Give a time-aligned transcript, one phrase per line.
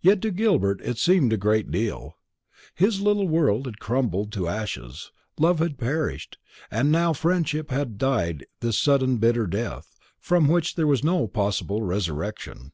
[0.00, 2.16] Yet to Gilbert it seemed a great deal.
[2.74, 6.38] His little world had crumbled to ashes; love had perished,
[6.70, 11.82] and now friendship had died this sudden bitter death, from which there was no possible
[11.82, 12.72] resurrection.